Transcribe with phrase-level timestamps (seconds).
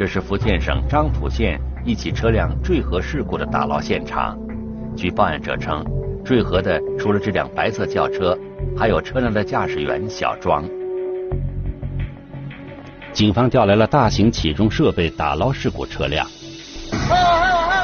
[0.00, 4.34] 这是福建省漳浦县一起车辆坠河事故的打捞现场。
[4.96, 5.84] 据报案者称，
[6.24, 8.34] 坠河的除了这辆白色轿车，
[8.74, 10.64] 还有车辆的驾驶员小庄。
[13.12, 16.26] 警方调来了大型起重设备打捞事故车辆。
[17.06, 17.76] 还有还有还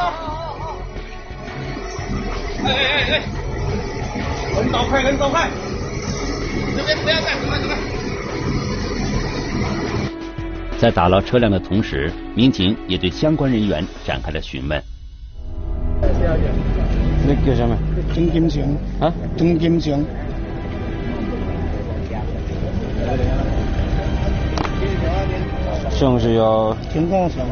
[2.65, 2.65] 有！
[2.65, 3.21] 哎哎哎！
[4.63, 5.51] 人走快，人走快！
[6.79, 7.96] 这边不要干什么这个。
[10.79, 14.83] 在打捞车辆的同时，民警也对相关人员展开了询问。
[17.27, 17.75] 那叫什么？
[18.15, 18.63] 钟金祥
[19.01, 20.05] 啊，钟金祥。
[25.91, 26.77] 上是要。
[26.93, 27.47] 情况上。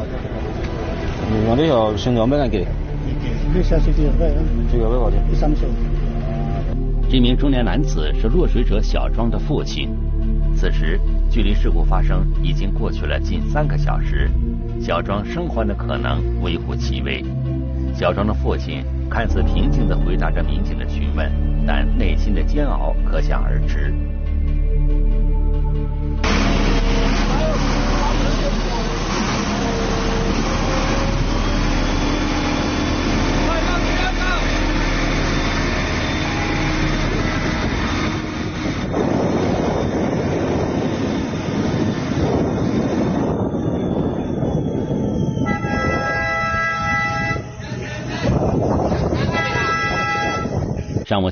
[1.47, 2.65] 用的要身上没人给。
[3.53, 4.31] 你下去就会。
[4.71, 5.19] 这个多少钱？
[5.31, 5.67] 一三千。
[7.09, 9.89] 这名中年男子是落水者小庄的父亲。
[10.55, 14.29] 此时，距离事故发生已经过去了近三个小时，
[14.79, 17.23] 小庄生还的可能微乎其微。
[17.93, 21.31] 小庄的父亲看似平静地回答着民警的询问，
[21.67, 23.93] 但内心的煎熬可想而知。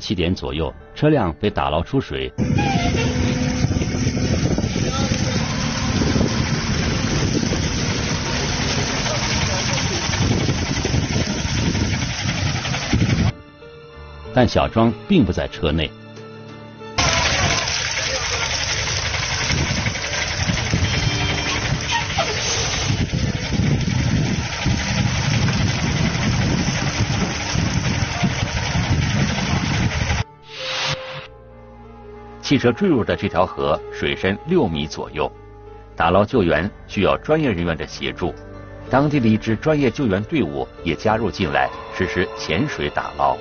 [0.04, 2.30] 七点左右，车辆被打捞出水，
[14.34, 15.90] 但小庄并不在车内。
[32.54, 35.28] 汽车坠入的这条河水深六米左右，
[35.96, 38.32] 打捞救援需要专业人员的协助。
[38.88, 43.36] 当地的一支专业救援队伍也加入进来实施潜水打捞。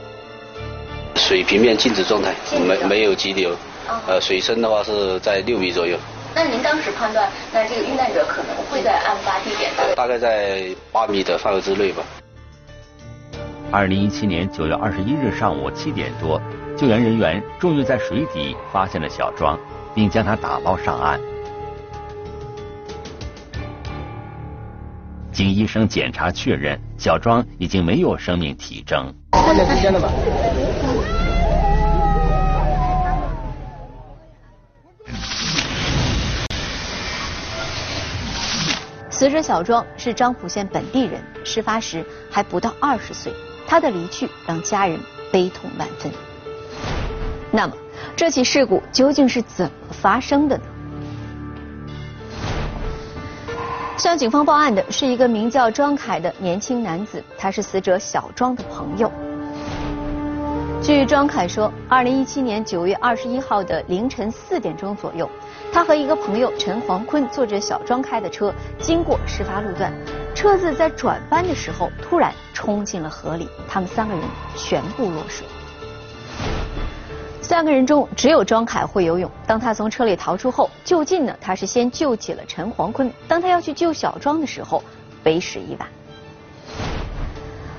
[1.14, 2.34] 水平面静止状态，
[2.68, 3.56] 没没有急流，
[4.08, 5.96] 呃，水深的话是在六米左右。
[6.34, 9.70] 那您当时判断，那这个遇难者可能会在案发地点？
[9.96, 12.02] 大概在八米的范围之内吧。
[13.72, 16.42] 二零一七年九月二十一日上午七点多。
[16.76, 19.58] 救援人员终于在水底发现了小庄，
[19.94, 21.20] 并将他打捞上岸。
[25.32, 29.14] 经医生检查确认，小庄已经没有生命体征。
[29.32, 30.10] 看见时间了吧？
[39.10, 43.32] 死者小庄是漳浦县本地人，事发时还不到二十岁。
[43.66, 45.00] 他的离去让家人
[45.32, 46.12] 悲痛万分。
[47.56, 47.74] 那么，
[48.16, 50.64] 这起事故究竟是怎么发生的呢？
[53.96, 59.12] 向警方报案的是一个名叫庄凯的年轻男子，他是死者小庄的朋友。
[60.82, 65.30] 据庄凯说，二零一七年九月二十一号的凌晨四点钟左右，
[65.72, 69.94] 他和一个朋友陈黄坤坐着小庄开的车经过事发路段，
[70.34, 74.24] 车子在转弯的时候突然冲进了河里，他们三个人
[74.56, 75.46] 全部落水。
[77.44, 79.30] 三个人中只有庄凯会游泳。
[79.46, 83.12] 当他从车里逃出后，就近呢，他是先救起了陈黄坤。
[83.28, 84.82] 当他要去救小庄的时候，
[85.26, 85.88] 为时已晚。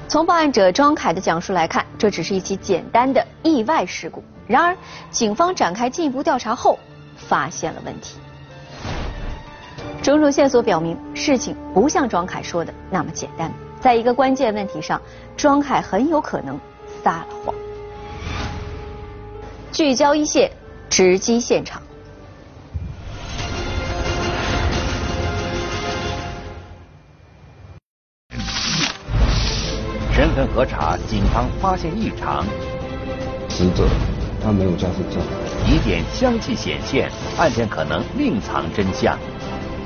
[0.07, 4.23] 从报案者庄凯的讲述来看，这只是一起简单的意外事故。
[4.47, 4.77] 然而，
[5.11, 6.79] 警方展开进一步调查后，
[7.17, 8.19] 发现了问题。
[10.03, 13.51] 种种线索表明，事情不像庄凯说的那么简单。
[13.81, 15.01] 在一个关键问题上，
[15.39, 16.61] 庄凯很有可能
[17.03, 17.55] 撒了谎。
[19.75, 20.53] 聚焦一线，
[20.89, 21.83] 直击现场。
[30.13, 32.47] 身份核查，警方发现异常。
[33.49, 33.89] 死者
[34.41, 35.21] 他没有驾驶证。
[35.67, 39.19] 疑点相继显现，案件可能另藏真相。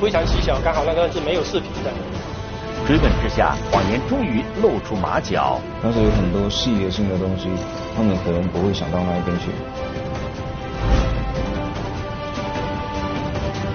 [0.03, 1.91] 非常蹊跷，刚好那个是没有视频的。
[2.87, 5.61] 追问之下，谎言终于露出马脚。
[5.83, 7.49] 但是有很多细节性的东西，
[7.97, 9.51] 他们可能不会想到那一边去。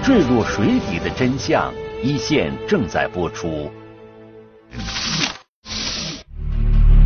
[0.02, 1.72] 坠入水底的真相，
[2.02, 3.70] 一线正在播出。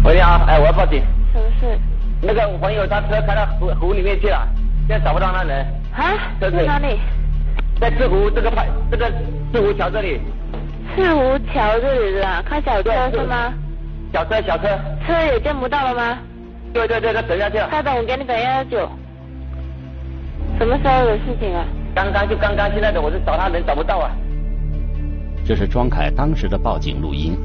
[0.05, 1.03] 喂，你好，哎，我要报警。
[1.33, 1.79] 什么事？
[2.23, 4.49] 那个我朋友他车开到湖湖里面去了，
[4.89, 5.67] 现在找不到那人。
[5.95, 6.17] 啊？
[6.41, 6.99] 在哪里？
[7.81, 9.09] 在志湖这个派，这个
[9.53, 10.21] 志湖桥这里。
[10.99, 13.55] 四湖桥这里的，开小车是吗？
[14.13, 14.65] 小车小车。
[15.07, 16.19] 车也见不到了吗？
[16.73, 17.69] 对对对，他等下去了。
[17.71, 18.89] 他等我给你等一下酒。
[20.59, 21.65] 什么时候的事情啊？
[21.95, 24.11] 刚刚就刚刚，现在的我是找他人找不到啊。
[25.47, 27.39] 这是庄凯当时的报警录音。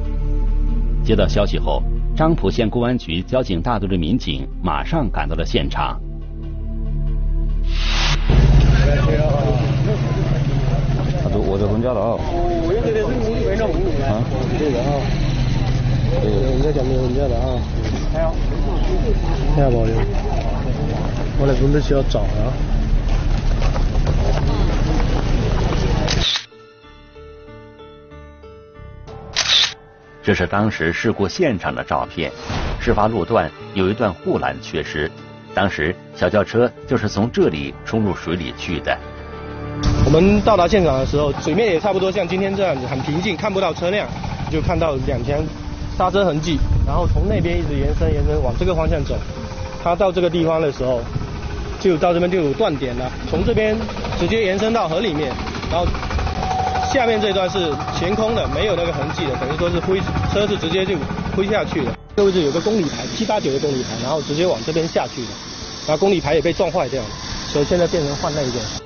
[1.03, 1.83] 接到消息后，
[2.17, 6.01] 漳浦县公安局交警大队的民警马上赶到了现场。
[11.23, 12.17] 他我在回家了啊。
[12.65, 13.09] 我现在是五
[13.43, 14.23] 回了五啊，
[14.59, 14.89] 这个啊。
[16.21, 17.57] 对，人家讲没有回家的啊。
[18.13, 18.35] 还有，
[19.55, 19.95] 还有保留。
[21.39, 22.53] 我来准备需要找啊。
[30.21, 32.31] 这是当时事故现场的照片，
[32.79, 35.11] 事发路段有一段护栏缺失，
[35.53, 38.97] 当时小轿车就是从这里冲入水里去的。
[40.05, 44.07] 我们到达现场的时候，水面也差不多像今天这样子很平静，看不到车辆，
[44.51, 45.37] 就看到两条
[45.97, 49.15] 刹车痕迹，然后从那边一直延伸延伸往这个方向走。
[49.83, 51.01] 他到这个地方的时候，
[51.79, 53.75] 就到这边就有断点了，从这边
[54.19, 55.31] 直接延伸到河里面，
[55.71, 55.87] 然后。
[56.93, 59.99] 下面这段是悬空的，没有那个痕迹的，等于说是挥
[60.31, 60.95] 车是直接就
[61.35, 61.91] 挥下去的。
[62.15, 65.29] 这位置有个公里牌，七八九的公里牌，然后直接往这边下去的，
[65.87, 67.09] 然后公里牌也被撞坏掉了，
[67.51, 68.82] 所以现在变成换那一个。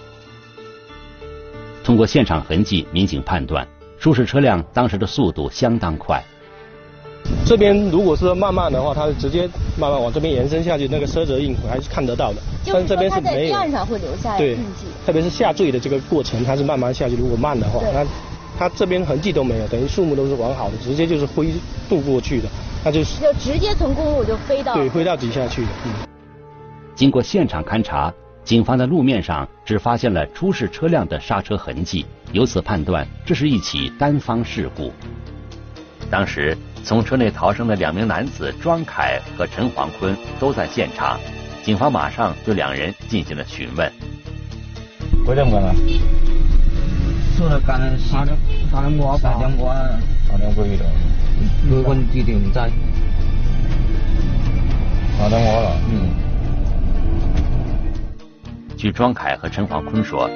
[1.88, 3.66] 通过现场痕迹，民警判断，
[3.98, 6.22] 出事车辆当时的速度相当快。
[7.45, 9.48] 这边如果是慢慢的话，它是直接
[9.80, 12.42] 慢慢往这边延伸下去，那个车辙印还是看得到的。
[12.66, 13.56] 但是这边是没有。
[13.56, 14.86] 岸上会留下印记。
[15.06, 17.16] 特别是下坠的这个过程，它是慢慢下去。
[17.16, 18.06] 如果慢的话，它
[18.60, 21.54] 它这边痕迹都没有，等于树木都是完好的，直接就是飞
[21.88, 22.50] 渡过去的，
[22.83, 25.69] 那就是就直接从公路就飞到对飞到底下去的。
[25.86, 25.94] 嗯。
[26.95, 28.13] 经过现场勘查，
[28.48, 34.94] 警方在路面上只发现了出事车辆的刹车痕迹，由此判断这是一起单方事故。
[36.10, 36.58] 当时。
[36.84, 41.20] 从车内逃生的两名男子庄凯和陈黄坤都在现场，
[41.62, 43.92] 警方马上对两人进行了询问。
[45.26, 45.76] 几点干啊？
[47.36, 48.38] 出来干三点
[48.72, 50.86] 三点过，三点半，三点几的。
[51.68, 52.72] 六分几点在？
[55.18, 55.78] 三点半了。
[55.92, 56.27] 嗯。
[58.78, 60.30] 据庄凯和陈黄坤说，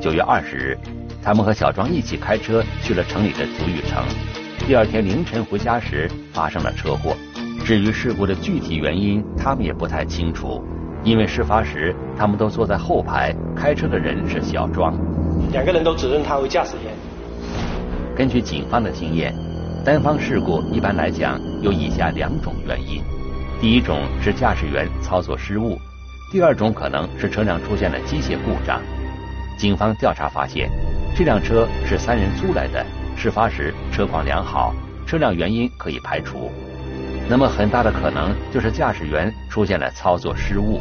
[0.00, 0.78] 九月二十日，
[1.22, 4.02] 他们和小庄一起开车去了城里的足浴城。
[4.66, 7.14] 第二天凌晨回家时发生了车祸，
[7.66, 10.64] 至于事故的具体原因，他们也不太清楚，
[11.04, 14.94] 因为事发时他们都坐在后排，开车的人是小庄。
[15.52, 16.94] 两个人都指认他为驾驶员。
[18.16, 19.34] 根据警方的经验，
[19.84, 23.02] 单方事故一般来讲有以下两种原因：
[23.60, 25.78] 第一种是驾驶员操作失误，
[26.32, 28.80] 第二种可能是车辆出现了机械故障。
[29.58, 30.70] 警方调查发现，
[31.14, 32.82] 这辆车是三人租来的。
[33.14, 34.74] 事发时车况良好，
[35.06, 36.50] 车辆原因可以排除。
[37.28, 40.80] 那么很大的可能就是驾驶员出现了操作失误。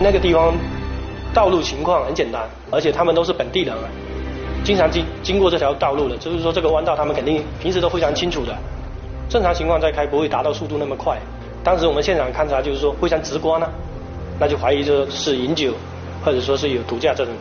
[0.00, 0.56] 那个地方
[1.32, 2.42] 道路情况很简单，
[2.72, 3.72] 而且他们都是本地人，
[4.64, 8.52] 经常经经过这条道路的，就是说这个弯道他们肯定平时都非常清楚的。
[9.28, 11.16] 正常情况在开不会达到速度那么快。
[11.62, 13.68] 当时我们现场勘查就是说非常直观呢，
[14.40, 15.74] 那就怀疑这是饮酒
[16.24, 17.34] 或者说是有毒驾这种。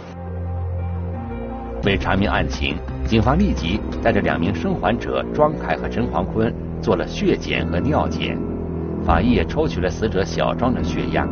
[1.86, 2.76] 为查明案情。
[3.08, 8.38] 警方立即带着两名生还者庄凯和陈黄坤做了血检和尿检，
[9.04, 11.28] 法医也抽取了死者小庄的血样，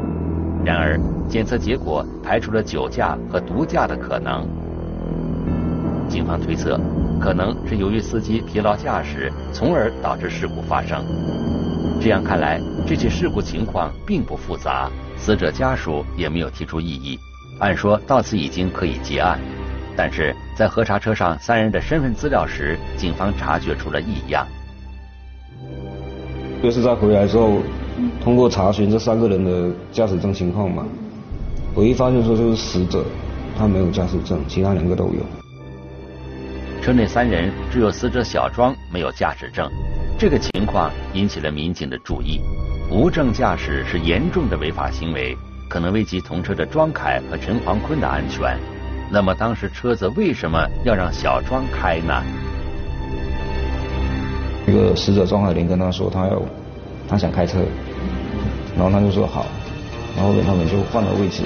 [0.66, 4.48] 然而检测结果排除了酒驾和毒驾的可能。
[6.10, 6.80] 警方推测，
[7.22, 11.06] 可能是由于司机疲劳驾驶，从而导致事故发生。
[12.02, 17.20] 这样看来，这起事故情况并不复杂，死者家属也没有提出异议，
[17.60, 19.40] 按说到此已经可以结案。
[19.96, 24.48] 但是在核查车上三人的身份资料时，警方察觉出了异样。
[26.62, 27.62] 就是在回来之后，
[28.24, 30.86] 通过查询这三个人的驾驶证情况嘛，
[31.76, 33.04] 唯一发现说就是死者
[33.58, 35.26] 他没有驾驶证，其他两个都有。
[36.82, 39.70] 车内三人只有死者小庄没有驾驶证，
[40.18, 42.40] 这个情况引起了民警的注意。
[42.90, 48.58] 无证驾驶是严重的违法行为，可能危及同车的庄凯和陈黄坤的安全。
[49.12, 52.24] 那么当时车子为什么要让小庄开呢？
[54.66, 56.42] 这个死者庄海林跟他说他要，
[57.10, 57.60] 他想开车，
[58.76, 59.46] 然后他就说好，
[60.16, 61.44] 然后他们就换了位置。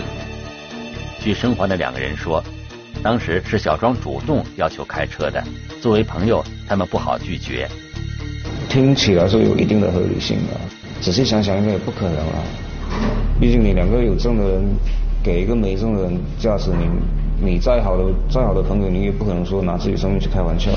[1.19, 2.43] 据生还的两个人说，
[3.01, 5.43] 当时是小庄主动要求开车的，
[5.81, 7.67] 作为朋友，他们不好拒绝。
[8.69, 10.59] 听起来是有一定的合理性的，
[11.01, 12.43] 仔细想想应该也不可能啊，
[13.39, 14.63] 毕竟你两个有证的人
[15.23, 16.87] 给一个没证的人驾驶，你。
[17.43, 20.69] 你再好的再好的朋友，你也不可能说拿自己生命去开玩笑。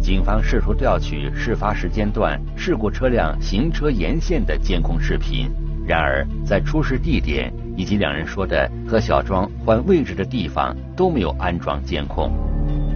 [0.00, 5.50] 警方试图调取事发时间段事故车辆行车沿线的监控视频，
[5.86, 12.32] 然而在出事地点以及两人说的和小庄换位置的地方都没有安装监控。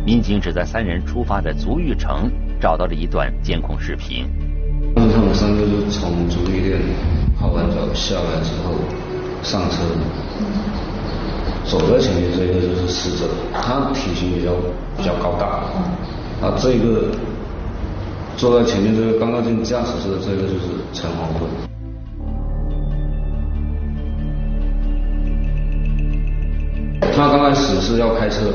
[0.07, 4.25] 民警只在三人出发的足浴城找到了一段监控视频。
[4.95, 6.81] 当时他们三个就从足浴店
[7.39, 8.75] 泡完澡下来之后
[9.43, 9.83] 上车，
[11.65, 14.53] 走在前面这个就是死者，他体型比较
[14.97, 15.65] 比较高大，
[16.47, 17.09] 啊，这个
[18.37, 21.49] 坐在前面这个刚刚进驾驶室的这个就是陈黄坤。
[27.15, 28.47] 他刚开始是要开车，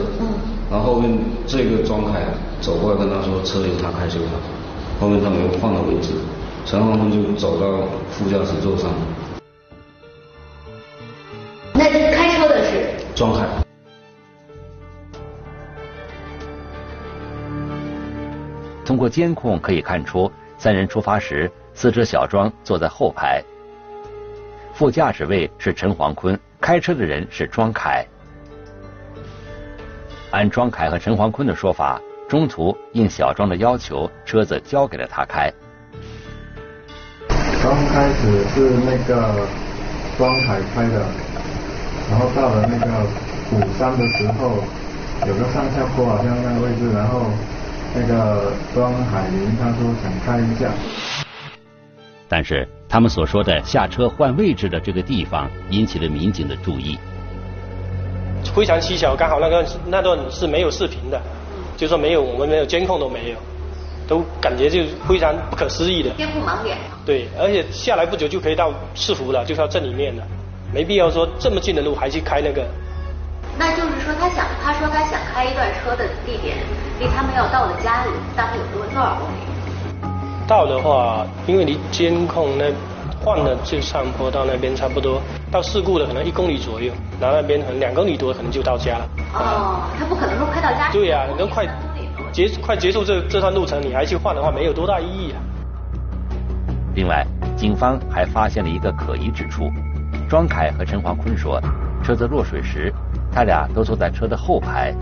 [0.70, 2.22] 然后后面这个庄凯
[2.60, 4.57] 走过来跟他说车由他开就好。
[5.00, 6.14] 后面他们又换了位置，
[6.66, 8.90] 陈黄坤就走到副驾驶座上。
[11.74, 12.90] 那开车的是？
[13.16, 13.46] 庄凯。
[18.84, 23.44] 通过监控可以看出，三人出发时，死者小庄坐在后排，
[24.74, 28.04] 副驾驶位是陈黄坤，开车的人是庄凯。
[30.32, 32.02] 按庄凯和陈黄坤的说法。
[32.28, 35.50] 中途应小庄的要求，车子交给了他开。
[37.64, 39.48] 刚开始是那个
[40.18, 41.06] 庄凯开的，
[42.12, 42.86] 然后到了那个
[43.50, 44.58] 鼓山的时候，
[45.26, 47.22] 有个上下坡好像那个位置，然后
[47.96, 50.70] 那个庄海林他说想看一下。
[52.28, 57.00] 但是他们所说的下车换位置的这个地方，引起了民警的注意。
[58.54, 61.22] 非常蹊跷，刚好那个那段是没有视频的。
[61.78, 63.38] 就说没有，我们没有监控都没有，
[64.08, 66.10] 都感觉就非常不可思议的。
[66.18, 66.76] 监控盲点。
[67.06, 70.24] 对，而且下来不久就可以到市府了，就到镇里面了，
[70.74, 72.66] 没必要说这么近的路还去开那个。
[73.60, 76.58] 那就是说，他想，他说他想开一段车的地点，
[77.00, 80.10] 离他们要到的家里大概有多多少公里？
[80.48, 82.66] 到的话，因为离监控那
[83.24, 85.22] 换了就上坡到那边差不多，
[85.52, 89.10] 到事故的可能一公里左右，然后那边可能两公里多，可能就到家了。
[89.34, 90.92] 哦，他不可能说快到家。
[90.92, 91.66] 对呀，你都快
[92.32, 95.38] 结快结束这这段路程，你还去换的话，没有多大意义啊。
[96.96, 99.70] 另外，警方还发现了一个可疑之处：
[100.30, 101.62] 庄凯和陈华坤说，
[102.04, 102.94] 车子落水时，
[103.32, 104.94] 他俩都坐在车的后排，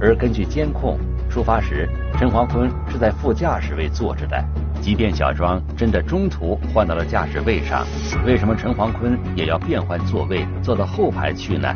[0.00, 4.44] 而根据监控，出发时陈华坤是在副驾驶位坐着的。
[4.86, 7.84] 即便小庄真的中途换到了驾驶位上，
[8.24, 11.74] 为什么陈黄坤也要变换座位坐到后排去呢？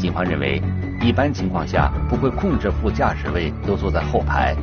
[0.00, 0.60] 警方认为。
[1.00, 4.54] 一般情况下不会控制副驾驶位都坐在后排，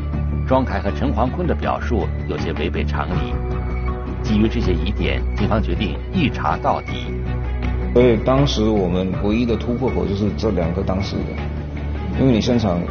[0.45, 3.33] 庄凯和陈黄坤的表述有些违背常理。
[4.21, 7.05] 基于这些疑点，警方决定一查到底。
[7.93, 11.25] 所以当时我们唯一的突破口就是这两个当事人，
[12.19, 12.81] 因为你现场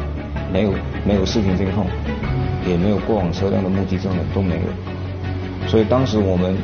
[0.51, 0.73] 没有
[1.05, 1.85] 没有视频监控，
[2.67, 4.86] 也没有过往车辆的目击证人，都没有，
[5.65, 6.55] 所以当时我们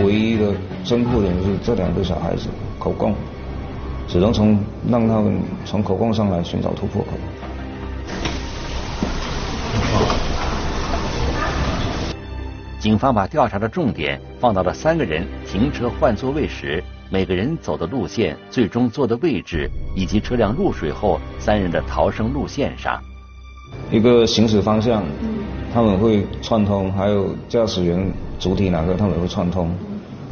[0.00, 0.52] 唯一的
[0.84, 3.14] 侦破点就是这两个小孩子口供。
[4.08, 4.58] 只能从
[4.90, 7.10] 让他们从口供上来寻找突破口。
[12.78, 23.00] 警方把调查的重点放到了三个人停车换座位时，每个人走的路线、最终坐的位置，以及车辆入水后三人的逃生路线上。
[23.90, 25.04] 一个行驶方向，
[25.72, 29.72] 他们会串通；还有驾驶员主体哪个，他们会串通。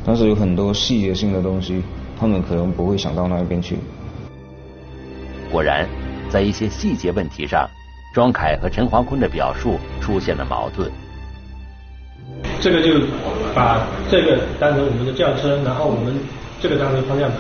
[0.05, 1.83] 但是有很多细节性的东西。
[2.21, 3.79] 他们可能不会想到那一边去。
[5.51, 5.89] 果然，
[6.29, 7.67] 在一些细节问题上，
[8.13, 10.93] 庄凯和陈华坤的表述出现了矛盾。
[12.61, 13.07] 这个就
[13.55, 16.15] 把这个当成我们的轿车，然后我们
[16.61, 17.39] 这个当成方向盘，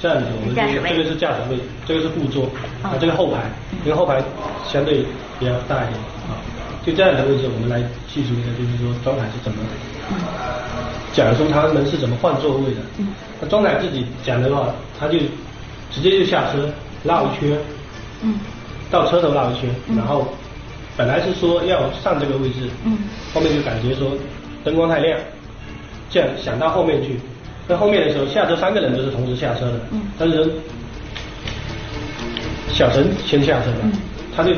[0.00, 2.48] 这样子我们这个是驾驶位，这个是副座，
[2.82, 3.42] 啊，这个后排，
[3.84, 4.24] 因为后排
[4.66, 5.04] 相对
[5.38, 6.40] 比较大一点啊，
[6.84, 7.80] 就这样的位置我们来
[8.12, 9.58] 记住一下，就是说庄凯是怎么。
[11.14, 12.80] 假如说他们是怎么换座位的。
[13.40, 15.18] 那庄凯自己讲的话，他就
[15.90, 16.68] 直接就下车
[17.04, 17.58] 绕一圈，
[18.90, 20.28] 到车头绕一圈，然后
[20.96, 22.68] 本来是说要上这个位置，
[23.32, 24.10] 后面就感觉说
[24.62, 25.18] 灯光太亮，
[26.10, 27.18] 这样想到后面去。
[27.66, 29.80] 那后面的时候下车三个人都是同时下车的，
[30.18, 30.52] 但是
[32.70, 33.78] 小陈先下车的，
[34.36, 34.50] 他就。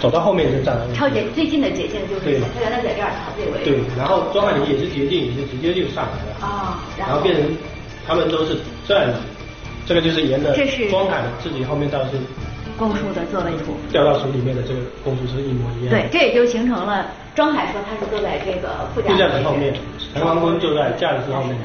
[0.00, 0.88] 走到后面就站了。
[0.94, 3.62] 超捷最近的捷径就是他原来在这儿，他这位。
[3.62, 6.46] 对，然后庄海林也是捷径，也是直接就上来了。
[6.46, 6.80] 啊。
[6.98, 7.56] 然后变成
[8.06, 8.56] 他们都是
[8.88, 9.20] 这样子，
[9.86, 10.56] 这个就是沿着
[10.90, 12.12] 庄海自己后面倒是。
[12.78, 13.74] 公叔的座位图。
[13.92, 15.90] 掉到水里面的这个公叔是一模一样。
[15.90, 19.74] 对，这也就形成了庄海说他是坐在这个副驾驶后面，
[20.14, 21.58] 陈黄坤就在驾驶室后面。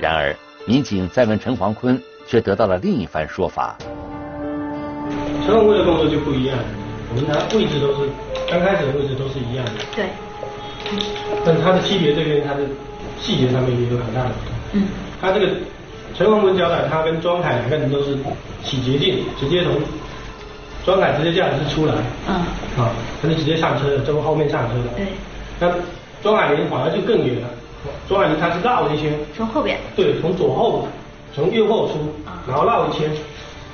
[0.00, 0.34] 然而，
[0.66, 3.78] 民警再问陈黄坤，却得到了另一番说法。
[5.44, 6.56] 陈黄坤的动作就不一样，
[7.10, 8.08] 我们拿位置都是
[8.48, 9.72] 刚开始的位置都是一样的。
[9.94, 10.06] 对。
[11.44, 12.60] 但它的区别这边它的
[13.20, 14.54] 细节上面也有很大的不同。
[14.72, 14.88] 嗯。
[15.20, 15.48] 它这个
[16.14, 18.16] 陈黄坤交代，他跟庄凯两个人都是
[18.62, 19.74] 起捷径，直接从
[20.84, 21.94] 庄凯直接驾驶室出来。
[22.28, 22.34] 嗯。
[22.76, 24.96] 啊，他就直接上车了，从后面上车的。
[24.96, 25.06] 对。
[25.58, 25.72] 那
[26.22, 27.48] 庄海林反而就更远了，
[28.08, 29.12] 庄海林他是绕了一圈。
[29.36, 29.78] 从后边。
[29.96, 30.86] 对，从左后，
[31.34, 31.94] 从右后出，
[32.46, 33.10] 然后绕一圈。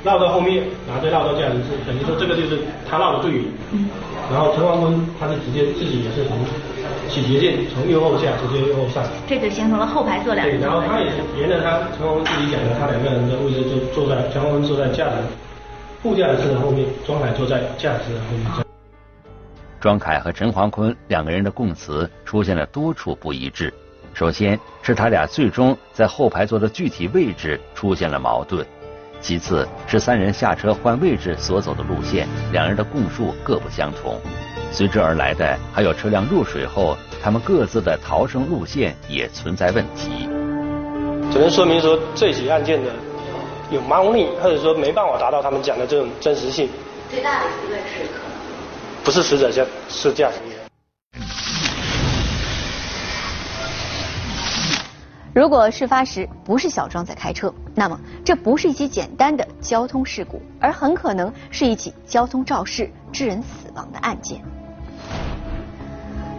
[0.05, 3.45] 绕到后面，然后再绕到驾驶室，等于说这个就是他绕的最远。
[3.73, 3.89] 嗯。
[4.31, 6.37] 然后陈黄坤他是直接自己也是从
[7.09, 9.03] 起捷键从右后下直接右后上。
[9.27, 10.61] 这就形成了后排坐两个人。
[10.61, 15.17] 对，然后他也是沿着他陈黄坤自己讲的，他两个人的位置就坐在陈黄坤坐在驾驶
[16.03, 18.67] 副驾驶室的后面，庄凯坐在驾驶室的后面。
[19.81, 23.73] 庄凯和陈黄坤两个人的供词出现了多处不一致。
[24.13, 28.67] 首先是他俩最终在后排座的具体位置出现了矛盾。
[29.21, 34.21] 其次是三人下车换位置所走的路线，两人的供述各不相同。
[34.71, 40.29] 随之而来的还有车辆入水后，他们各自的逃生路线也存在问题。
[41.33, 42.91] 只能说明说这起案件的
[43.71, 46.69] 有猫腻，或者说没办法达到他们讲的这种真实性。
[47.11, 48.33] 最大的疑问是可能
[49.03, 50.68] 不是死者驾是驾驶员。
[55.39, 64.43] 如果事发时不是小庄在开车，那么这不是一起简单的交通事故，而很可能是一起交通肇事致人死亡的案件。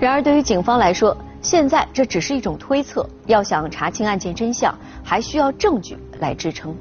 [0.02, 6.76] 然而，对于警方来说，现在这只是一种推测，要想查清案件真相，还需要证据来支撑。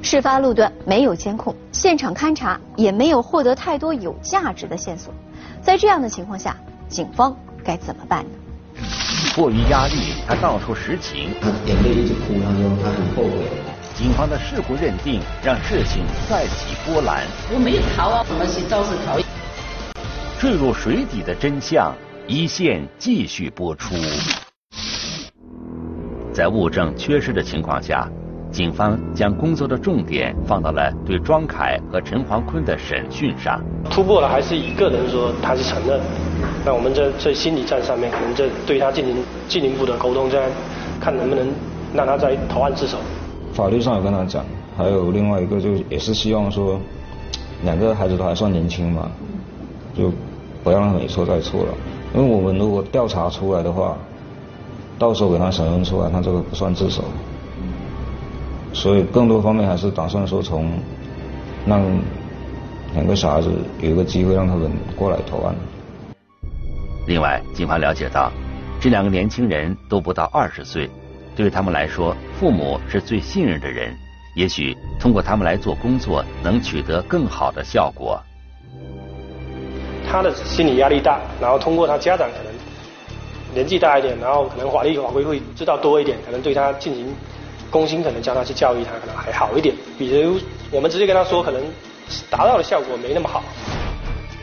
[0.00, 5.12] 事发路段没有监控，现场勘查也没有获得太多有价值的线索，
[5.60, 6.56] 在这样的情况下，
[6.88, 8.30] 警方该怎么办呢？
[9.38, 11.32] 迫于压力，他道出实情。
[11.40, 13.44] 他眼泪一直哭，他说他很后悔。
[13.94, 17.24] 警方的事故认定让事情再起波澜。
[17.54, 19.24] 我没有逃啊，怎么去肇事逃逸？
[20.40, 21.94] 坠入水底的真相，
[22.26, 23.94] 一线继续播出。
[26.32, 28.10] 在物证缺失的情况下，
[28.58, 33.62] 警方将工作的重点放到了对庄凯和陈黄坤的审讯上。
[33.88, 36.00] 突破了，还是一个人说他是承认。
[36.66, 39.14] 那我们在在心理战上面，可能在对他进行
[39.46, 40.50] 进一步的沟通，这样
[40.98, 41.46] 看能不能
[41.94, 42.98] 让他在投案自首。
[43.52, 44.44] 法律上有跟他讲，
[44.76, 46.80] 还有另外一个就也是希望说，
[47.62, 49.08] 两个孩子都还算年轻嘛，
[49.96, 50.10] 就
[50.64, 51.68] 不要让他一错再错了。
[52.12, 53.96] 因为我们如果调查出来的话，
[54.98, 57.04] 到时候给他审问出来，他这个不算自首。
[58.72, 60.70] 所以更多方面还是打算说从
[61.66, 61.82] 让
[62.94, 65.54] 两个小孩子有一个机会让他们过来投案。
[67.06, 68.30] 另外，警方了解到，
[68.80, 70.88] 这两个年轻人都不到二十岁，
[71.34, 73.94] 对他们来说，父母是最信任的人，
[74.36, 78.20] 也许通过他们来做工作，能取得更好的效果。
[80.06, 82.52] 他的心理压力大，然后通过他家长可能
[83.54, 87.06] 年纪大一点，然后可能法律法规会知道多一点，可能对他进行
[87.70, 89.74] 公心，可能叫他去教育他，可能还好一点。
[89.98, 90.38] 比如
[90.70, 91.62] 我们直接跟他说，可能
[92.30, 93.42] 达到的效果没那么好。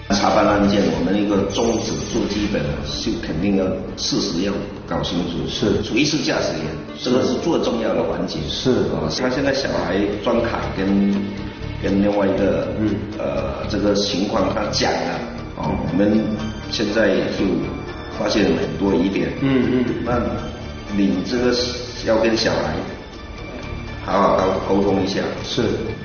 [0.10, 3.66] 查办案件，我们一个宗旨做基本，的是肯定要
[3.98, 4.54] 事实要
[4.88, 5.48] 搞清楚。
[5.50, 6.66] 是，谁是驾驶员，
[7.02, 8.38] 这个是最重要的环节。
[8.48, 11.12] 是啊，他现在小孩装卡跟
[11.82, 15.20] 跟另外一个嗯呃这个情况他讲了，
[15.58, 16.24] 哦，我们
[16.70, 17.44] 现在就
[18.20, 19.34] 发现很多疑点。
[19.42, 19.86] 嗯嗯。
[20.06, 20.22] 那
[20.96, 21.52] 你这个
[22.06, 22.76] 要跟小孩。
[24.06, 24.38] 好好
[24.68, 25.63] 沟沟通一下，是，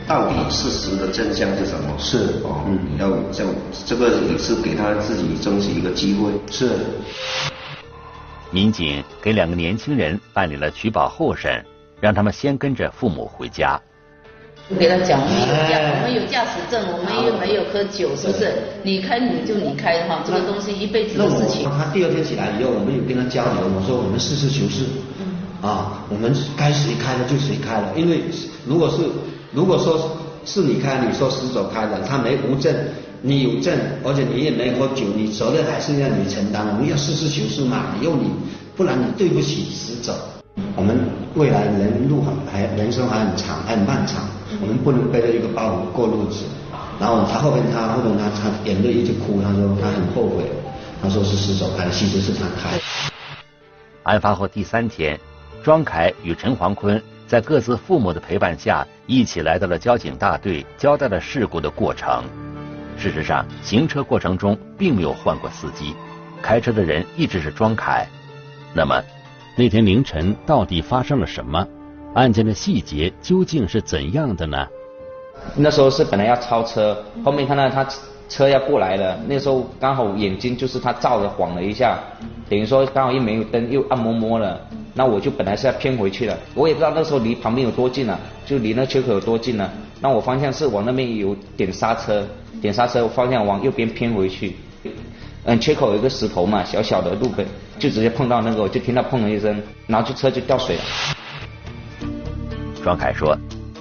[0.09, 1.95] 到底事实的真相是什么？
[1.99, 3.45] 是，哦，嗯，要这
[3.85, 6.31] 这个也是给他自己争取一个机会。
[6.51, 6.71] 是。
[8.51, 11.63] 民警给两个年轻人办理了取保候审，
[12.01, 13.79] 让他们先跟着父母回家。
[14.71, 18.55] 我给他讲，我们有驾，我们有驾驶证，我们又没有喝酒，是不是？
[18.83, 21.69] 你开你就你开哈，这个东西一辈子的事情。
[21.77, 24.85] 他第二天起来以后，我们有跟他交流，我说我们实事求是。
[25.61, 28.23] 啊，我们该谁开的就谁开了，因为
[28.67, 29.03] 如果是
[29.53, 32.75] 如果说是你开，你说死者开的，他没无证，
[33.21, 36.67] 你有证，而且你也没喝酒，你责任还是要你承担。
[36.67, 38.31] 我们要实事求是嘛，你用你，
[38.75, 40.15] 不然你对不起死者。
[40.77, 40.99] 我们
[41.35, 44.25] 未来人路还人生还很长，还很漫长，
[44.63, 46.45] 我们不能背着一个包袱过日子。
[46.99, 50.51] 然后他后面他后面他他眼泪一直哭，他说他很后悔，
[51.03, 52.81] 他说是死者开的，其实是他开。
[54.05, 55.21] 案发后第三天。
[55.63, 62.25] 庄凯与陈黄坤在各自父母的陪伴下，一起来到了交警大队，交代了事故的过程。
[62.97, 65.95] 事实上，行车过程中并没有换过司机，
[66.41, 68.07] 开车的人一直是庄凯。
[68.75, 69.03] 那么，
[69.55, 71.67] 那天凌晨到底发生了什么？
[72.15, 74.67] 案件的细节究竟是怎样的呢？
[75.55, 77.87] 那时候是本来要超车，后面看到他
[78.31, 81.99] 车要过来了，那时候刚好眼睛就是他照着晃了一下，
[82.49, 84.59] 等于说刚好又没有灯，又暗摸摸了。
[85.01, 89.73] 那我就本来是要偏回去了，我也不知道那时候离旁边有多近了，就离那缺口有多近了。
[89.99, 92.23] 那我方向是往那边有点刹车，
[92.61, 94.55] 点刹车方向往右边偏回去。
[95.45, 97.47] 嗯，缺口有一个石头嘛，小小的路本，
[97.79, 100.83] 就直接碰到那个，我就听到砰的一声，然后就车就掉水了。
[102.85, 103.35] 庄凯说，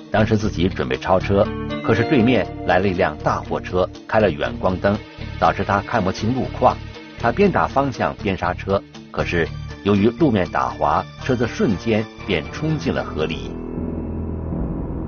[0.10, 1.46] 当时自己准备超车，
[1.84, 4.98] 可是对面来了一辆大货车，开了远光灯，
[5.38, 6.78] 导致他看不清路况。
[7.20, 9.46] 他边打方向边刹车，可是
[9.84, 13.52] 由于路面打滑，车子瞬间便冲进了河里。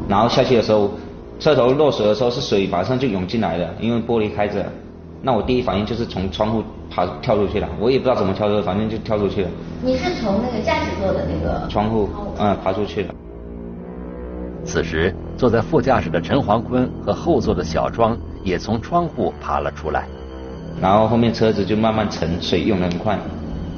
[0.08, 0.92] 然后下去的时候，
[1.40, 4.66] 车头落水的时候是水马上就涌进来了，因为玻璃开着。
[5.22, 9.50] 那我第一反应就是从窗户爬跳出去了，我也不知道怎么跳的，反正就跳出去了。
[9.84, 13.14] 你是从那个驾驶座的那个窗户嗯爬出去了。
[14.64, 20.08] 此时坐在副驾驶的陈黄坤和后座的小庄也从窗户爬了出来，
[20.82, 23.20] 然后后面车子就慢慢沉，水涌得很快，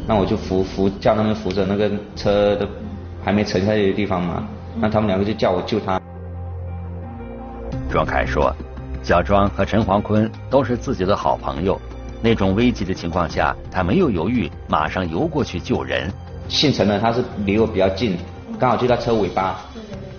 [0.08, 2.68] 那我就扶扶叫他们扶着那个车的
[3.24, 4.48] 还没沉下去的地方嘛，
[4.80, 6.00] 那他们两个就叫我救他。
[7.90, 8.54] 庄凯说。
[9.02, 11.78] 小庄和陈黄坤都是自己的好朋友，
[12.22, 16.10] 那种危急的情况下，他没有犹豫，马上游过去救人。
[16.48, 18.18] 姓陈的他是离我比较近，
[18.58, 19.60] 刚好就在车尾巴，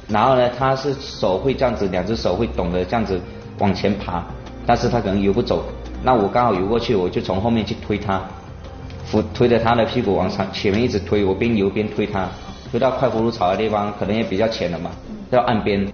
[0.06, 3.18] 然后呢，他是手会这样子，两只手会懂得这样子
[3.58, 4.22] 往前爬，
[4.66, 5.64] 但是他可能游不走，
[6.02, 8.20] 那我刚好游过去，我就从后面去推他，
[9.06, 12.28] 扶推着他的屁股往上前面一直推，我边游边推他，
[12.70, 14.90] 推到快葫芦草的地方，可能也比较浅了嘛，
[15.30, 15.86] 到岸边。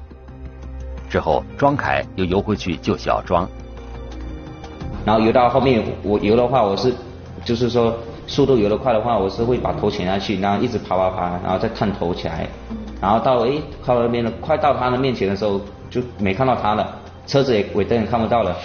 [1.09, 3.49] 之后，庄凯又游回去救小庄，
[5.05, 6.95] 然后游到后面，我游的话，我是
[7.45, 7.93] 就是说
[8.29, 12.47] 速度游得快的话，我是会把头潜下去，然后一直爬爬爬，然后再探头起来，
[13.01, 16.97] 然后到哎靠那边了，快到他的面前的时候，就没看到他了，
[17.27, 18.57] 车子也尾灯也看不到了。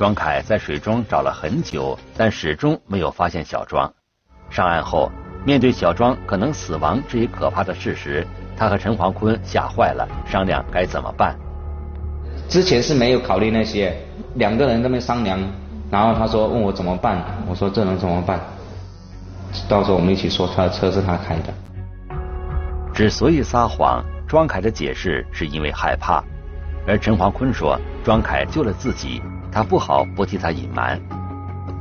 [0.00, 3.92] 庄凯在水中找了很久，但始终没有发现小庄。
[4.48, 5.12] 上岸后，
[5.44, 8.26] 面对小庄可能死亡这一可怕的事实。
[8.56, 11.38] 他和陈黄坤吓坏了，商量该怎么办。
[12.48, 13.94] 之前是没有考虑那些，
[14.36, 15.38] 两个人在那商量，
[15.90, 18.40] 然后他说问我怎么办，我说这能怎么办？
[19.68, 21.52] 到时候我们一起说他的车是他开的。
[22.94, 26.24] 之所以撒谎，庄凯的解释是因为害怕，
[26.86, 29.20] 而陈黄坤说庄凯救了自己，
[29.52, 31.00] 他不好不替他隐瞒。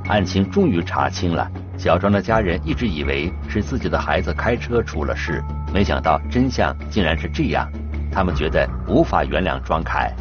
[0.08, 5.44] 案情终于查清了，小庄的家人一直以为是自己的孩子开车出了事。
[5.72, 7.70] 没想到真相竟然是这样，
[8.12, 10.12] 他们觉得无法原谅庄凯。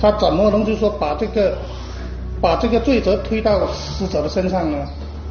[0.00, 1.58] 他怎么能就说把这个
[2.40, 4.78] 把这个罪责推到死者的身上呢？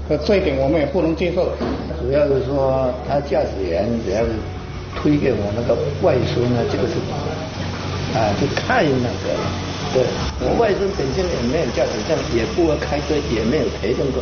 [0.09, 1.49] 呃，这一点我们也不能接受。
[1.99, 4.29] 主要是说他驾驶员主要是
[4.95, 6.93] 推给我那个外孙呢，这个是
[8.13, 9.66] 啊，就太那个了。
[9.93, 10.03] 对，
[10.41, 14.21] 我外孙本身也没有驾驶证，也不会开车，也没有陪同过。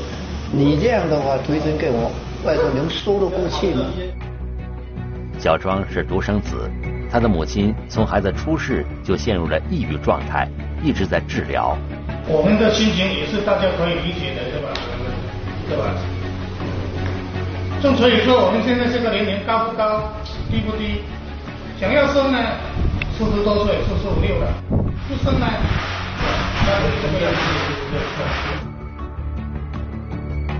[0.51, 2.11] 你这样的话推荐给我
[2.45, 3.85] 外孙，能说得过去吗？
[5.37, 6.69] 小庄是独生子，
[7.11, 10.47] 他的母亲从孩子出世就陷入了抑郁状态，
[10.83, 11.77] 一直在治疗。
[12.27, 14.69] 我们的心情也是大家可以理解的，对吧？
[15.67, 15.93] 对吧？
[17.81, 20.01] 正所以说，我们现在这个年龄高不高，
[20.49, 21.01] 低不低？
[21.79, 22.39] 想要生呢，
[23.17, 24.47] 四十多岁，四十五六了；
[25.07, 25.45] 不生呢，
[26.65, 27.31] 那怎么样？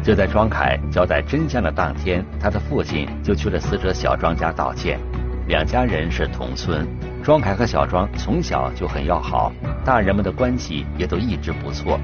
[0.04, 5.00] 就在庄凯交代真相的当天，他的父亲就去了死者小庄家道歉。
[5.48, 6.88] 两家人是同村，
[7.24, 9.52] 庄凯和小庄从小就很要好，
[9.84, 12.00] 大人们的关系也都一直不错。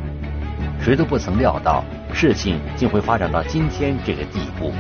[0.80, 4.74] 谁都不曾料到事情竟会发展到今天这个地步。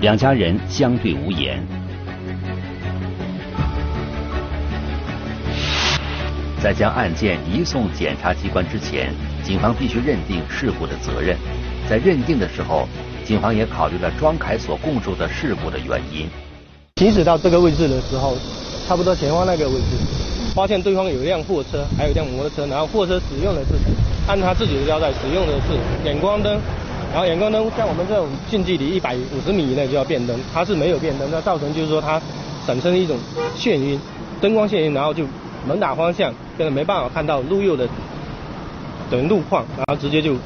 [0.00, 1.60] 两家人相对无言。
[6.62, 11.36] 在将案件移送检察机关之前，警方必须认定事故的责任。
[11.88, 12.88] 在认定的时候，
[13.24, 16.28] 警方也考虑了庄凯所供述的事故的原因。
[16.96, 18.36] 行驶到这个位置的时候，
[18.88, 19.96] 差不多前方那个位置，
[20.52, 23.74] 发现对方有一辆货车，还有一辆摩托车，然后货车使用的是
[24.26, 26.60] 按他自己的交代使用的是远光灯，
[27.12, 32.20] 然后远光灯像我们这种近距离一百五十米以内就要变灯，它是没有变灯，那造成就是说它
[32.66, 33.16] 产生一种
[33.56, 34.00] 眩晕，
[34.40, 35.24] 灯光眩晕，然后就
[35.66, 37.88] 猛打方向，根本没办法看到路右的
[39.08, 40.36] 等路况，然后直接就。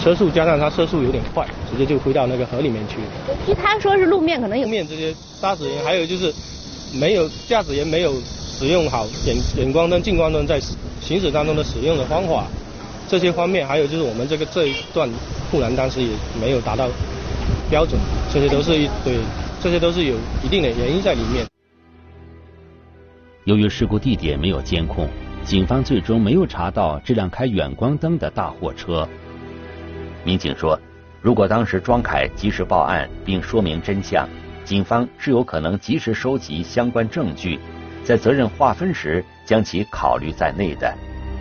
[0.00, 2.96] 车速加上它车速有点快，直接就飞到那个河里面去。
[3.44, 4.64] 据他说是路面可能有。
[4.64, 6.32] 路面这些驾驶员，还有就是
[6.98, 10.58] 没有驾驶员没有使用好远远光灯、近光灯在
[11.02, 12.46] 行驶当中的使用的方法，
[13.08, 15.10] 这些方面，还有就是我们这个这一段
[15.50, 16.08] 护栏当时也
[16.40, 16.88] 没有达到
[17.68, 18.00] 标准，
[18.32, 19.18] 这些都是一对，
[19.60, 21.44] 这些都是有一定的原因在里面。
[23.44, 25.06] 由于事故地点没有监控，
[25.44, 29.08] 警方最终没有查到这辆开远光灯的大货车。
[30.22, 30.78] 民警说，
[31.20, 34.28] 如果当时庄凯及时报案并说明真相，
[34.64, 37.58] 警方是有可能及时收集相关证据，
[38.04, 40.92] 在责任划分时将其考虑在内的。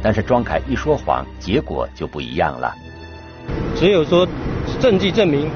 [0.01, 2.73] 但是庄凯一说谎，结果就不一样了。
[3.75, 4.27] 只有说
[4.79, 5.49] 证据证明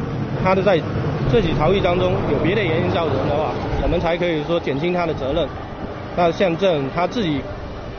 [0.44, 0.80] 他的在
[1.32, 3.52] 这起逃逸当中有别的原因造成的话，
[3.82, 5.48] 我们才可以说减轻他的责任。
[6.16, 7.42] 那像这他自己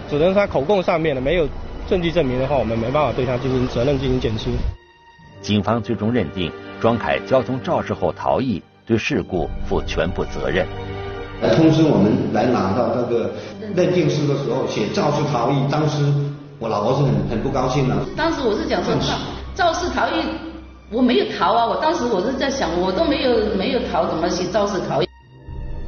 [0.09, 1.49] 只能他口供上面的没有
[1.89, 4.53] 证据证明的话，我们没办法对他进行责任进行减轻。
[5.41, 10.67] 警方最终认定庄凯交通肇事后逃逸，对事故负全部责任。
[11.43, 13.31] 来通知我们来拿到那个
[13.75, 16.05] 认定书的时候写肇事逃逸，当时
[16.59, 17.97] 我老婆是很很不高兴的。
[18.17, 18.95] 当时我是讲说
[19.55, 20.25] 肇事逃逸，
[20.91, 21.67] 我没有逃啊！
[21.67, 25.09] 我当时我是在想，我都没有没有逃，怎么写肇事逃逸？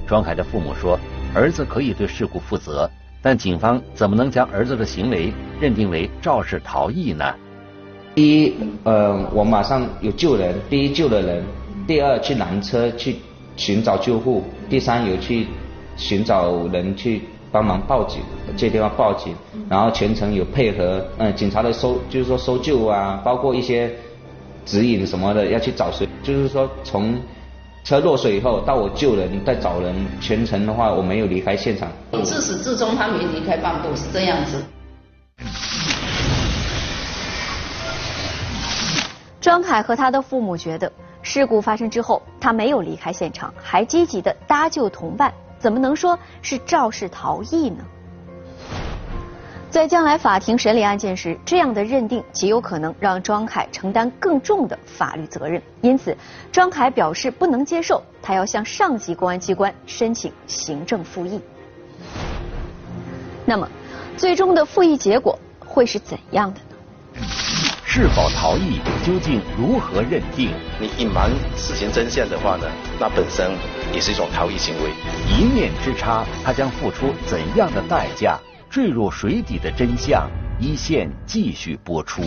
[0.06, 0.98] 庄凯的父母说，
[1.34, 2.90] 儿子可以对事故负责，
[3.26, 7.34] 但警方怎么能将儿子的行为认定为肇事逃逸呢？
[8.14, 11.42] 第一，呃，我马上有救人，第一救了人，
[11.88, 13.16] 第二去拦车去
[13.56, 15.48] 寻找救护，第三有去
[15.96, 18.20] 寻找人去帮忙报警，
[18.56, 19.34] 这地方报警，
[19.68, 23.92] 然后全程有配合，嗯，警察的搜就是说搜救啊，包括一些
[24.64, 27.16] 指引什么的要去找谁，就是说从
[27.86, 31.88] 车落水以后到我救人再找人，全程的话我没有离开现场。
[32.24, 34.60] 自始至终他没离开半步，是这样子。
[39.40, 40.90] 庄凯和他的父母觉得，
[41.22, 47.84] 事故发生之后，他没有离开现场，还积极的搭救同伴，怎么能说是肇事逃逸呢？
[49.76, 55.62] 在将来法庭审理案件时，这样的认定极有可能让庄凯承担更重的法律责任。
[55.82, 56.16] 因此，
[56.50, 61.38] 庄凯表示不能接受，他要向上级公安机关申请行政复议。
[63.44, 63.68] 那么，
[64.16, 67.26] 最终的复议结果会是怎样的呢？
[67.84, 70.54] 是否逃逸，究竟如何认定？
[70.80, 72.66] 你隐瞒事情真相的话呢，
[72.98, 73.52] 那本身
[73.92, 74.90] 也是一种逃逸行为。
[75.28, 78.38] 一念之差，他将付出怎样的代价？
[78.68, 82.22] 坠入水底的真相，一线继续播出。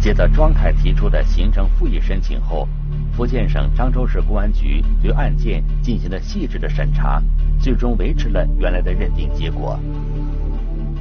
[0.00, 2.68] 接到庄凯提出的行政复议申请后，
[3.16, 7.22] 福建省漳州市公安局对案件进行了细致的审查，
[7.58, 9.78] 最终维持了原来的认定结果。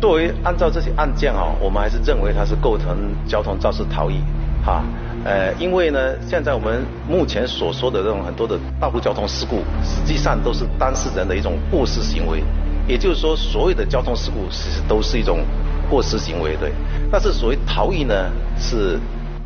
[0.02, 4.20] 作为按照这些案件哈，我们还是认为它是构成交通肇事逃逸，
[4.66, 4.84] 哈，
[5.26, 12.44] 呃，因为呢，现在我们目前所说的这种很多的道路交通事故，实际上都是当事人的一种过失行为，
[12.88, 15.46] 也就是说，所有的交通事故其实都是一种
[15.90, 16.72] 过失行为，对。
[17.12, 18.14] 但是所谓逃逸呢，
[18.58, 19.00] 是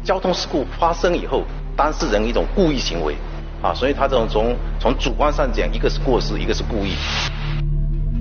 [0.04, 1.43] 交通事故发生以后，
[1.76, 3.15] 当事人一种故意行为，
[3.62, 6.95] 啊，所以他这种从从主观上讲，一个是过失，一个是故意。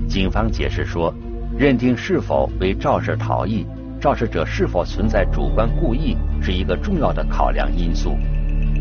[0.09, 1.13] 警方解释说。
[1.57, 3.65] 认定是否为肇事逃逸，
[3.99, 8.15] 肇事者是否存在主观故意，是一个重要的考量因素。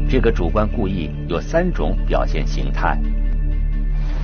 [0.09, 2.99] 这个主观故意有三种表现形态：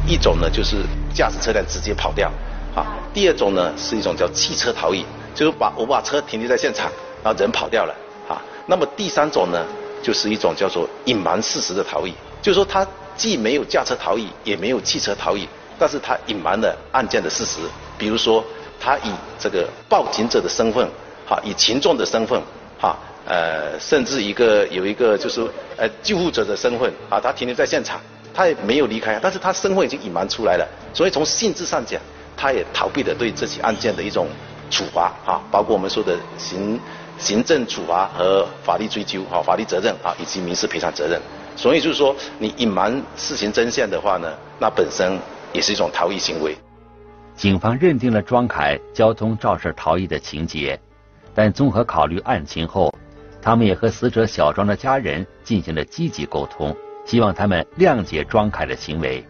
[0.06, 2.32] 一种呢就是驾驶车辆直接跑掉，
[2.76, 6.92] 啊；第二种呢是一种叫汽车逃逸，就是把我把车停留在现场，
[7.24, 7.96] 然后人跑掉了，
[8.28, 9.66] 啊；那么第三种呢
[10.02, 15.48] 就是一种叫做隐瞒事实的逃逸，就是说他既没有驾车逃逸，也没有汽车逃逸。
[15.80, 17.60] 但是他隐瞒了案件的事实，
[17.98, 18.46] 比如说
[18.80, 20.88] 他以这个报警者的身份，
[21.28, 22.40] 哈，以群众的身份，
[22.80, 22.96] 哈，
[23.26, 25.42] 呃，甚至一个有一个就是
[25.78, 28.00] 呃救护者的身份，啊，他停留在现场，
[28.34, 32.02] 他也没有离开，但是他身份已经隐瞒出来了，所以从性质上讲，
[32.36, 34.28] 他也逃避了对这起案件的一种
[34.70, 36.80] 处罚，哈，包括我们说的行
[37.18, 41.20] 行政处罚和法律追究，哈，法律责任，啊，以及民事赔偿责任，
[41.56, 45.20] 所以就是说你隐瞒事情真相的话呢，那本身。
[45.54, 46.56] 也是一种逃逸行为。
[47.36, 50.80] 警方认定了庄凯交通肇事逃逸的情节，
[51.36, 52.90] 但综合考虑案情后，
[53.42, 56.74] 他们也和死者小庄的家人进行了积极沟通，
[57.12, 59.22] 希望他们谅解庄凯的行为。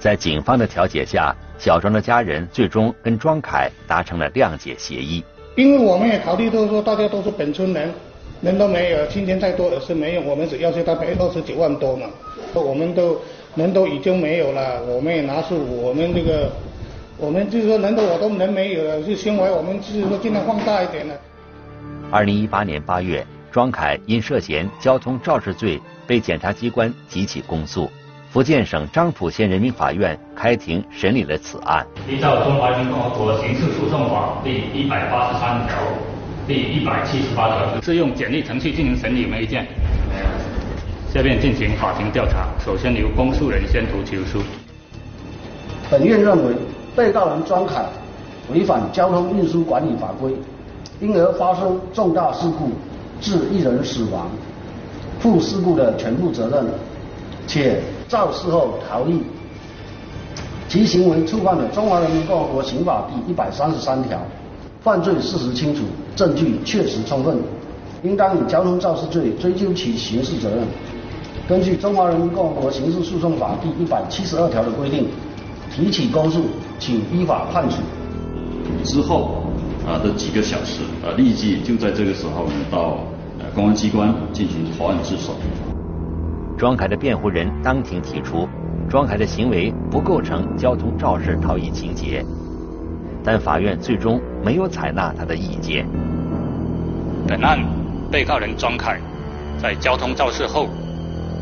[0.00, 5.22] 在警方的调解下，小庄的家人最终跟庄凯达成了谅解协议。
[5.54, 7.94] 因为我们也考虑到说，大家都是本村人，
[8.40, 12.08] 人都没有，今天再多也是没有，我们只要求他赔二十九万多嘛，
[12.52, 13.16] 我们都。
[13.54, 16.50] 人都已经没有了，我们也拿出我们这个，
[17.16, 21.14] 我们就是说人都我都人没有了，就行为我们就是说尽量放大一点了。
[22.10, 27.90] 二零一八年八月，庄凯因涉嫌交通肇事罪被检察机关提起公诉，
[28.30, 31.86] 福建省漳浦县人民法院开庭审理了此案。
[32.08, 35.76] 依照《中华人民共和国刑事诉讼法》第一百八十三条、
[36.46, 39.64] 第一百七十八条，适用简易程序进行审理，有没有意见？
[40.08, 40.24] 没有。
[41.12, 42.48] 下面进行法庭调查。
[42.58, 44.42] 首先由公诉人宣读起诉书。
[45.90, 46.54] 本院认为，
[46.96, 47.84] 被告人庄凯
[48.50, 50.32] 违反交通运输管理法规，
[51.00, 52.70] 因而发生重大事故，
[53.20, 54.30] 致一人死亡，
[55.20, 56.64] 负事故的全部责任，
[57.46, 59.20] 且肇事后逃逸，
[60.68, 64.18] 其行为触犯了《中华人民共和国刑法》第一百三十三条，
[64.80, 65.82] 犯罪事实清楚，
[66.14, 67.38] 证据确实充分，
[68.02, 70.58] 应当以交通肇事罪追究其刑事责任。
[71.48, 75.06] 根据《中华人民共和国刑事诉讼法》第一百七十二条的规定，
[75.74, 76.42] 提起公诉，
[76.78, 77.76] 请依法判处。
[78.84, 79.42] 之后
[79.86, 82.98] 啊的几个小时，啊立即就在这个时候呢到
[83.54, 85.34] 公安机关进行投案自首。
[86.56, 88.48] 庄凯的辩护人当庭提出，
[88.88, 92.24] 庄凯的行为不构成交通肇事逃逸情节，
[93.22, 95.86] 但法院最终没有采纳他的意见。
[97.26, 97.58] 本案
[98.10, 99.00] 被告人庄凯
[99.60, 100.68] 在交通肇事后。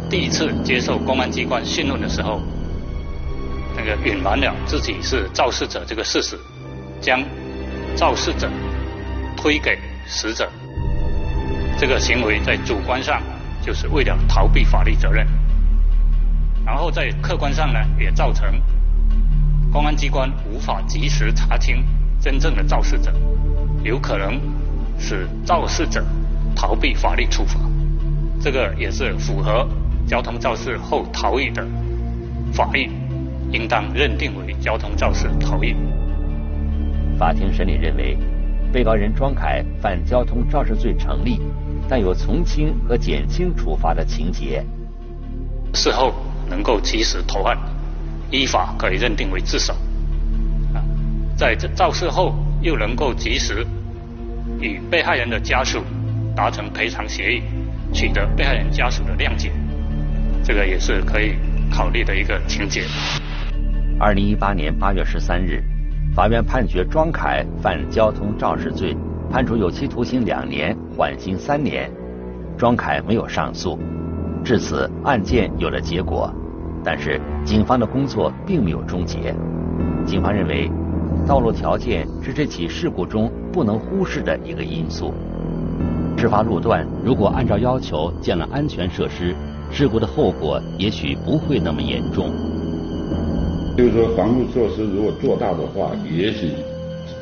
[0.09, 2.41] 第一次接受公安机关讯问的时候，
[3.77, 6.39] 那个隐瞒了自己是肇事者这个事实，
[7.01, 7.21] 将
[7.97, 8.49] 肇事者
[9.37, 10.49] 推给死者，
[11.79, 13.23] 这个行为在主观上
[13.61, 15.27] 就是为了逃避法律责任，
[16.65, 18.61] 然后在客观上呢也造成
[19.71, 21.85] 公安机关无法及时查清
[22.19, 23.13] 真正的肇事者，
[23.83, 24.41] 有可能
[24.99, 26.03] 使肇事者
[26.55, 27.61] 逃避法律处罚，
[28.41, 29.69] 这个也是符合。
[30.07, 31.67] 交通肇事后逃逸的
[32.53, 32.89] 法律，
[33.51, 35.75] 应当认定为交通肇事逃逸。
[37.19, 38.17] 法庭审理认为，
[38.73, 41.41] 被告人庄凯犯交通肇事罪成立，
[41.89, 44.65] 但有从轻和减轻处罚的情节。
[45.75, 46.15] 事后
[46.49, 47.57] 能够及时投案，
[48.31, 49.73] 依法可以认定为自首。
[50.75, 50.83] 啊，
[51.37, 53.67] 在这肇事后又能够及时
[54.61, 55.83] 与被害人的家属
[56.35, 57.43] 达成赔偿协议，
[57.93, 59.53] 取得被害人家属的谅解。
[60.43, 61.35] 这个也是可以
[61.71, 62.83] 考虑的一个情节。
[63.99, 65.63] 二零一八年八月十三日，
[66.15, 68.97] 法院判决庄凯犯交通肇事罪，
[69.31, 71.91] 判处有期徒刑两年，缓刑三年。
[72.57, 73.79] 庄凯没有上诉，
[74.43, 76.33] 至此案件有了结果。
[76.83, 79.35] 但是警方的工作并没有终结。
[80.07, 80.71] 警方认为，
[81.29, 85.13] 道路条件是这起事故中不能忽视的一个因素。
[86.17, 89.35] 事发路段如果按照要求建了安全设施。
[89.69, 92.31] 事故的后果也许不会那么严重。
[93.77, 96.53] 就是说，防护措施如果做到的话，也许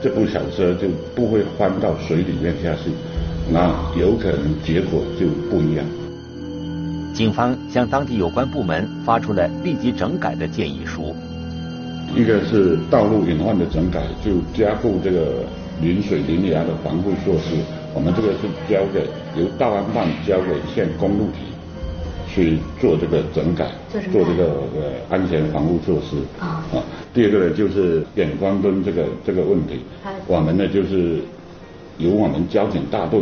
[0.02, 2.90] 这部小车就不会翻到水里面下去，
[3.52, 5.84] 那有可能结果就不一样。
[7.12, 11.14] 警方向当地有关部门发出了立即整改的建议书。
[12.14, 15.44] 一个是道路隐患的整改，就加固这个
[15.80, 17.56] 临水临崖的防护措施。
[17.94, 19.06] 我们这个是交给
[19.40, 21.40] 由道安办交给县公路局。
[22.26, 23.70] 去做这个整改，
[24.12, 26.66] 做这个呃安全防护措施啊。
[26.74, 26.82] 啊，
[27.14, 29.78] 第二个呢就是远光灯这个这个问题，
[30.26, 31.20] 我们呢就是
[31.98, 33.20] 由我们交警大队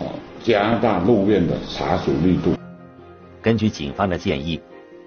[0.00, 0.06] 啊
[0.42, 2.54] 加大路面的查处力度。
[3.40, 4.60] 根据警方的建议，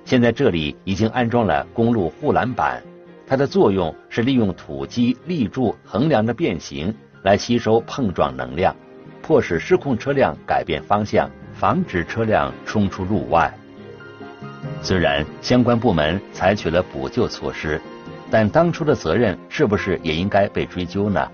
[0.06, 2.82] 现在这里已经安装了公路护栏板，
[3.28, 6.94] 它的作用是利用土基立柱横梁的变形
[7.24, 8.76] 来吸收碰撞能量，
[9.22, 11.30] 迫使失控车辆改变方向。
[11.54, 13.54] 防止车辆冲出路外。
[14.82, 17.80] 虽然相关部门采取了补救措施，
[18.32, 21.30] 但当初的责任是不是也应该被追究呢？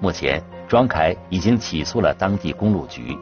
[0.00, 3.16] 目前，庄凯已经起诉了当地公路局，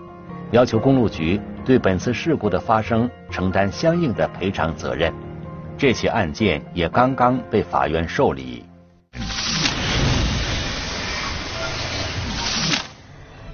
[0.50, 5.14] 要求公路局对本次事故的发生承担相应的赔偿责任。
[5.78, 8.66] 这起案件也刚刚被法院受理。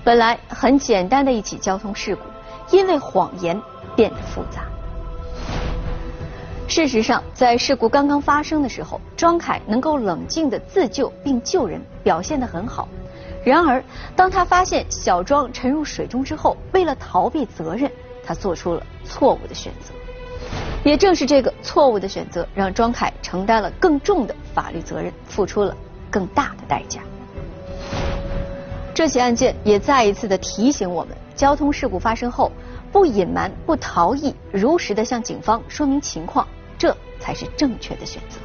[0.02, 2.22] 本来很简单的一起交通事故。
[2.70, 3.60] 因为谎言
[3.94, 4.62] 变得复杂。
[6.66, 12.88] 事实上，在事故刚刚发生的时候，庄凯能够冷静的自救并救人，表现得很好。
[13.44, 13.82] 然而，
[14.14, 17.90] 当他发现小庄沉入水中之后，为了逃避责任，
[18.24, 19.92] 他做出了错误的选择。
[20.84, 25.76] 也正是这个错误的选择，让庄凯承担了更重的法律责任，付出了
[26.10, 27.00] 更大的代价。
[28.94, 31.16] 这起案件也再一次的提醒我们。
[31.34, 32.52] 交通事故发生后，
[32.92, 38.38] 不隐瞒、不逃逸，如实的向警方说明情况，这才是正确的选择。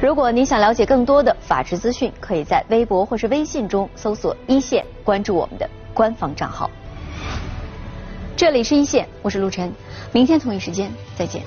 [0.00, 6.70] 如果您想了解更多的法治资讯，可以在微博或是微信中搜索“一线”，关注我们的官方账号。
[8.36, 9.72] 这里是一线，我是陆晨，
[10.12, 11.42] 明天同一时间再见。